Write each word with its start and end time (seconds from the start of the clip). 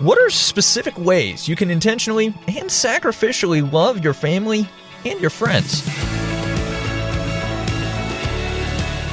What 0.00 0.16
are 0.16 0.30
specific 0.30 0.96
ways 0.96 1.46
you 1.46 1.54
can 1.56 1.70
intentionally 1.70 2.28
and 2.48 2.70
sacrificially 2.70 3.70
love 3.70 4.02
your 4.02 4.14
family 4.14 4.66
and 5.04 5.20
your 5.20 5.28
friends? 5.28 5.86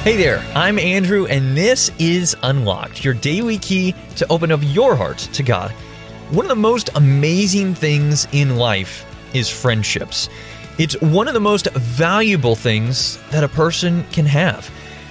Hey 0.02 0.16
there, 0.16 0.42
I'm 0.54 0.78
Andrew, 0.78 1.26
and 1.26 1.54
this 1.54 1.90
is 1.98 2.34
Unlocked, 2.42 3.04
your 3.04 3.12
daily 3.12 3.58
key 3.58 3.94
to 4.16 4.26
open 4.32 4.50
up 4.50 4.60
your 4.62 4.96
heart 4.96 5.18
to 5.18 5.42
God. 5.42 5.72
One 6.30 6.46
of 6.46 6.48
the 6.48 6.56
most 6.56 6.88
amazing 6.94 7.74
things 7.74 8.26
in 8.32 8.56
life 8.56 9.04
is 9.34 9.50
friendships. 9.50 10.30
It's 10.78 10.98
one 11.02 11.28
of 11.28 11.34
the 11.34 11.40
most 11.40 11.70
valuable 11.72 12.56
things 12.56 13.18
that 13.30 13.44
a 13.44 13.48
person 13.48 14.04
can 14.10 14.24
have. 14.24 14.70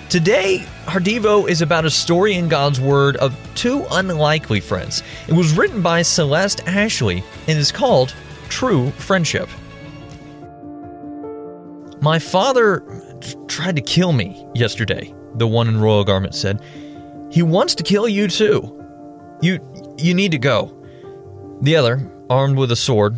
Today, 0.10 0.66
our 0.88 1.02
Devo 1.02 1.50
is 1.50 1.62
about 1.62 1.84
a 1.84 1.90
story 1.90 2.36
in 2.36 2.48
God's 2.48 2.80
Word 2.80 3.18
of 3.18 3.38
two 3.56 3.86
unlikely 3.92 4.62
friends. 4.62 5.04
It 5.28 5.34
was 5.34 5.52
written 5.52 5.82
by 5.82 6.02
Celeste 6.02 6.66
Ashley 6.66 7.26
and 7.46 7.60
is 7.60 7.74
called 7.74 8.16
True 8.48 8.92
Friendship. 8.92 9.50
My 12.00 12.20
father 12.20 12.86
tried 13.50 13.76
to 13.76 13.82
kill 13.82 14.14
me 14.14 14.48
yesterday, 14.56 15.14
the 15.36 15.48
one 15.48 15.68
in 15.68 15.82
royal 15.82 16.06
garment 16.06 16.36
said. 16.36 16.64
He 17.30 17.44
wants 17.44 17.76
to 17.76 17.84
kill 17.84 18.08
you 18.08 18.30
too. 18.30 18.74
You 19.42 19.60
you 19.98 20.14
need 20.14 20.32
to 20.32 20.38
go. 20.38 20.74
The 21.64 21.76
other, 21.76 22.10
armed 22.30 22.58
with 22.58 22.72
a 22.72 22.78
sword, 22.78 23.18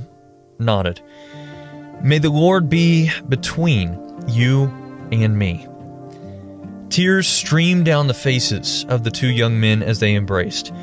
nodded. 0.57 1.03
May 2.01 2.17
the 2.17 2.31
Lord 2.31 2.67
be 2.67 3.11
between 3.27 3.95
you 4.27 4.63
and 5.11 5.37
me. 5.37 5.68
Tears 6.99 7.29
streamed 7.29 7.85
down 7.85 8.07
the 8.07 8.13
faces 8.13 8.83
of 8.89 9.05
the 9.05 9.09
two 9.09 9.29
young 9.29 9.57
men 9.57 9.81
as 9.81 10.01
they 10.01 10.15
embraced. 10.15 10.73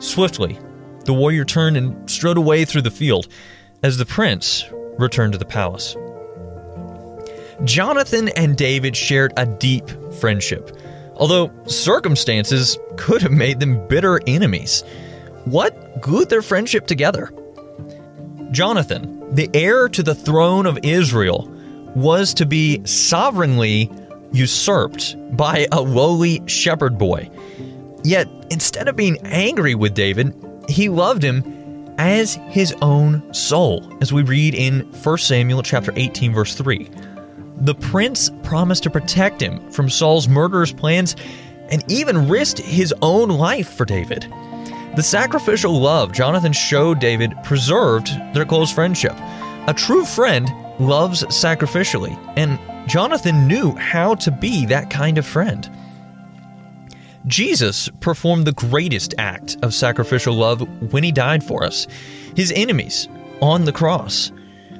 Swiftly, 0.00 0.58
the 1.04 1.14
warrior 1.14 1.44
turned 1.44 1.76
and 1.76 2.10
strode 2.10 2.36
away 2.36 2.64
through 2.64 2.82
the 2.82 2.90
field 2.90 3.28
as 3.84 3.96
the 3.96 4.04
prince 4.04 4.64
returned 4.98 5.32
to 5.32 5.38
the 5.38 5.44
palace. 5.44 5.94
Jonathan 7.62 8.30
and 8.30 8.56
David 8.56 8.96
shared 8.96 9.32
a 9.36 9.46
deep 9.46 9.88
friendship, 10.18 10.76
although 11.14 11.52
circumstances 11.66 12.76
could 12.96 13.22
have 13.22 13.30
made 13.30 13.60
them 13.60 13.86
bitter 13.86 14.20
enemies. 14.26 14.82
What 15.44 16.02
glued 16.02 16.30
their 16.30 16.42
friendship 16.42 16.88
together? 16.88 17.32
Jonathan, 18.50 19.36
the 19.36 19.48
heir 19.54 19.88
to 19.90 20.02
the 20.02 20.16
throne 20.16 20.66
of 20.66 20.80
Israel, 20.82 21.48
was 21.94 22.34
to 22.34 22.44
be 22.44 22.84
sovereignly 22.84 23.88
usurped 24.32 25.16
by 25.36 25.66
a 25.72 25.80
lowly 25.80 26.42
shepherd 26.46 26.98
boy. 26.98 27.30
Yet, 28.02 28.28
instead 28.50 28.88
of 28.88 28.96
being 28.96 29.18
angry 29.26 29.74
with 29.74 29.94
David, 29.94 30.34
he 30.68 30.88
loved 30.88 31.22
him 31.22 31.44
as 31.98 32.34
his 32.48 32.74
own 32.80 33.34
soul, 33.34 33.86
as 34.00 34.12
we 34.12 34.22
read 34.22 34.54
in 34.54 34.80
1 35.02 35.18
Samuel 35.18 35.62
chapter 35.62 35.92
18 35.96 36.32
verse 36.32 36.54
3. 36.54 36.88
The 37.62 37.74
prince 37.74 38.30
promised 38.42 38.84
to 38.84 38.90
protect 38.90 39.42
him 39.42 39.70
from 39.70 39.90
Saul's 39.90 40.28
murderous 40.28 40.72
plans 40.72 41.14
and 41.68 41.84
even 41.88 42.28
risked 42.28 42.58
his 42.58 42.94
own 43.02 43.28
life 43.28 43.74
for 43.74 43.84
David. 43.84 44.22
The 44.96 45.02
sacrificial 45.02 45.78
love 45.78 46.12
Jonathan 46.12 46.52
showed 46.52 46.98
David 46.98 47.34
preserved 47.44 48.08
their 48.34 48.46
close 48.46 48.72
friendship. 48.72 49.14
A 49.66 49.74
true 49.76 50.04
friend 50.04 50.50
loves 50.80 51.22
sacrificially, 51.24 52.18
and 52.36 52.58
Jonathan 52.90 53.46
knew 53.46 53.70
how 53.76 54.16
to 54.16 54.32
be 54.32 54.66
that 54.66 54.90
kind 54.90 55.16
of 55.16 55.24
friend. 55.24 55.70
Jesus 57.24 57.88
performed 58.00 58.44
the 58.48 58.52
greatest 58.52 59.14
act 59.16 59.56
of 59.62 59.72
sacrificial 59.72 60.34
love 60.34 60.60
when 60.92 61.04
he 61.04 61.12
died 61.12 61.44
for 61.44 61.62
us, 61.62 61.86
his 62.34 62.50
enemies, 62.50 63.08
on 63.40 63.64
the 63.64 63.72
cross. 63.72 64.32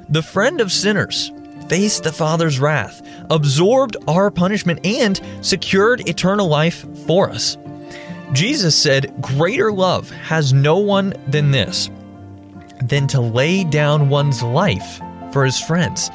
The 0.09 0.21
friend 0.21 0.59
of 0.59 0.73
sinners 0.73 1.31
faced 1.69 2.03
the 2.03 2.11
Father's 2.11 2.59
wrath, 2.59 3.01
absorbed 3.29 3.95
our 4.09 4.29
punishment, 4.29 4.85
and 4.85 5.21
secured 5.39 6.05
eternal 6.09 6.49
life 6.49 6.85
for 7.05 7.29
us. 7.29 7.57
Jesus 8.33 8.75
said, 8.75 9.21
Greater 9.21 9.71
love 9.71 10.09
has 10.09 10.51
no 10.51 10.79
one 10.79 11.13
than 11.27 11.51
this, 11.51 11.89
than 12.83 13.07
to 13.07 13.21
lay 13.21 13.63
down 13.63 14.09
one's 14.09 14.43
life 14.43 14.99
for 15.31 15.45
his 15.45 15.61
friends. 15.61 16.09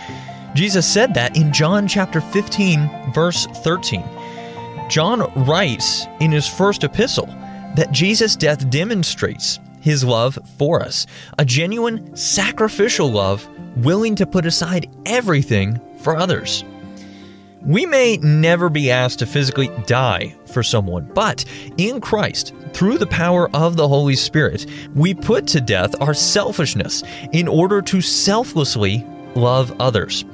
Jesus 0.57 0.91
said 0.91 1.13
that 1.13 1.37
in 1.37 1.53
John 1.53 1.87
chapter 1.87 2.19
15, 2.19 3.13
verse 3.13 3.45
13. 3.47 4.03
John 4.89 5.31
writes 5.45 6.07
in 6.19 6.33
his 6.33 6.49
first 6.49 6.83
epistle 6.83 7.27
that 7.77 7.93
Jesus' 7.93 8.37
death 8.37 8.71
demonstrates 8.71 9.61
his 9.83 10.03
love 10.03 10.39
for 10.57 10.83
us, 10.83 11.07
a 11.39 11.45
genuine 11.45 12.17
sacrificial 12.17 13.13
love 13.13 13.47
willing 13.85 14.15
to 14.15 14.27
put 14.27 14.47
aside 14.47 14.89
everything 15.05 15.79
for 15.99 16.17
others. 16.17 16.65
We 17.61 17.85
may 17.85 18.17
never 18.17 18.71
be 18.71 18.91
asked 18.91 19.19
to 19.19 19.27
physically 19.27 19.69
die 19.85 20.37
for 20.47 20.63
someone, 20.63 21.11
but 21.13 21.45
in 21.77 22.01
Christ, 22.01 22.55
through 22.73 22.97
the 22.97 23.07
power 23.07 23.51
of 23.55 23.77
the 23.77 23.89
Holy 23.89 24.17
Spirit, 24.17 24.65
we 24.95 25.13
put 25.13 25.47
to 25.49 25.61
death 25.61 26.01
our 26.01 26.15
selfishness 26.15 27.03
in 27.33 27.47
order 27.47 27.83
to 27.83 28.01
selflessly 28.01 29.05
love 29.35 29.79
others. 29.79 30.25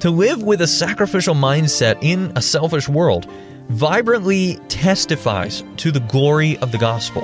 To 0.00 0.10
live 0.10 0.44
with 0.44 0.60
a 0.60 0.66
sacrificial 0.68 1.34
mindset 1.34 1.98
in 2.02 2.30
a 2.36 2.42
selfish 2.42 2.88
world 2.88 3.28
vibrantly 3.68 4.54
testifies 4.68 5.64
to 5.78 5.90
the 5.90 5.98
glory 5.98 6.56
of 6.58 6.70
the 6.70 6.78
gospel. 6.78 7.22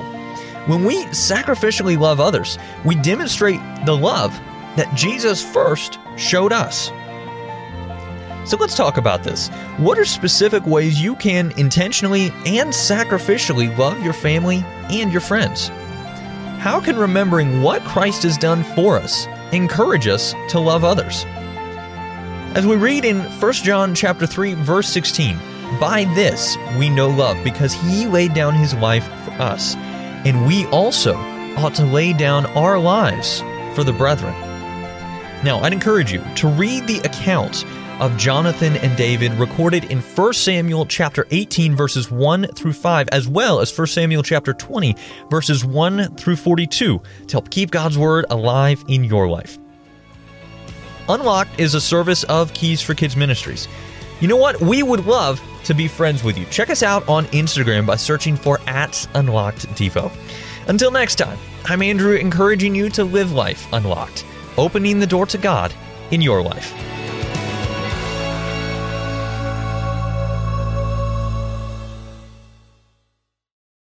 When 0.67 0.83
we 0.83 1.05
sacrificially 1.05 1.97
love 1.97 2.19
others, 2.19 2.57
we 2.83 2.95
demonstrate 2.95 3.61
the 3.85 3.95
love 3.95 4.31
that 4.75 4.93
Jesus 4.93 5.41
first 5.41 5.99
showed 6.17 6.51
us. 6.51 6.87
So 8.43 8.57
let's 8.57 8.75
talk 8.75 8.97
about 8.97 9.23
this. 9.23 9.47
What 9.77 9.97
are 9.97 10.03
specific 10.03 10.65
ways 10.65 11.01
you 11.01 11.15
can 11.15 11.51
intentionally 11.57 12.25
and 12.45 12.71
sacrificially 12.71 13.75
love 13.77 14.03
your 14.03 14.11
family 14.11 14.65
and 14.89 15.13
your 15.13 15.21
friends? 15.21 15.69
How 16.59 16.81
can 16.81 16.97
remembering 16.97 17.61
what 17.61 17.83
Christ 17.83 18.23
has 18.23 18.37
done 18.37 18.65
for 18.75 18.97
us 18.97 19.27
encourage 19.53 20.07
us 20.07 20.33
to 20.49 20.59
love 20.59 20.83
others? 20.83 21.25
As 22.55 22.65
we 22.65 22.77
read 22.77 23.03
in 23.03 23.19
1 23.19 23.53
John 23.53 23.93
chapter 23.93 24.25
3 24.25 24.53
verse 24.53 24.87
16, 24.87 25.37
by 25.77 26.05
this 26.15 26.55
we 26.79 26.87
know 26.87 27.09
love 27.09 27.35
because 27.43 27.73
he 27.73 28.05
laid 28.05 28.33
down 28.33 28.53
his 28.53 28.73
life 28.75 29.03
for 29.25 29.31
us, 29.31 29.75
and 29.75 30.47
we 30.47 30.65
also 30.67 31.15
ought 31.57 31.75
to 31.75 31.83
lay 31.83 32.13
down 32.13 32.45
our 32.45 32.79
lives 32.79 33.41
for 33.75 33.83
the 33.83 33.91
brethren. 33.91 34.33
Now, 35.43 35.59
I'd 35.63 35.73
encourage 35.73 36.13
you 36.13 36.23
to 36.37 36.47
read 36.47 36.87
the 36.87 36.99
account 36.99 37.65
of 37.99 38.15
Jonathan 38.15 38.77
and 38.77 38.95
David 38.95 39.33
recorded 39.33 39.83
in 39.91 39.99
1 39.99 40.33
Samuel 40.33 40.85
chapter 40.85 41.27
18 41.31 41.75
verses 41.75 42.09
1 42.09 42.47
through 42.55 42.71
5 42.71 43.09
as 43.11 43.27
well 43.27 43.59
as 43.59 43.77
1 43.77 43.85
Samuel 43.87 44.23
chapter 44.23 44.53
20 44.53 44.95
verses 45.29 45.65
1 45.65 46.15
through 46.15 46.37
42 46.37 47.01
to 47.27 47.31
help 47.33 47.49
keep 47.49 47.71
God's 47.71 47.97
word 47.97 48.25
alive 48.29 48.81
in 48.87 49.03
your 49.03 49.27
life. 49.27 49.59
Unlocked 51.09 51.59
is 51.59 51.75
a 51.75 51.81
service 51.81 52.23
of 52.25 52.53
Keys 52.53 52.81
for 52.81 52.93
Kids 52.93 53.15
Ministries. 53.15 53.67
You 54.19 54.27
know 54.27 54.37
what? 54.37 54.59
We 54.61 54.81
would 54.83 55.05
love 55.05 55.41
to 55.65 55.73
be 55.73 55.87
friends 55.87 56.23
with 56.23 56.37
you. 56.37 56.45
Check 56.45 56.69
us 56.69 56.83
out 56.83 57.07
on 57.07 57.25
Instagram 57.25 57.85
by 57.85 57.95
searching 57.95 58.35
for 58.35 58.59
at 58.67 59.07
Unlocked 59.13 59.67
Devo. 59.75 60.11
Until 60.67 60.91
next 60.91 61.15
time, 61.15 61.37
I'm 61.65 61.81
Andrew 61.81 62.15
encouraging 62.15 62.73
you 62.73 62.89
to 62.89 63.03
live 63.03 63.31
life 63.31 63.67
unlocked 63.73 64.25
opening 64.57 64.99
the 64.99 65.07
door 65.07 65.25
to 65.27 65.37
God 65.37 65.73
in 66.11 66.21
your 66.21 66.41
life. 66.41 66.94